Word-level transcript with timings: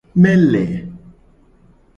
Mele. 0.23 0.63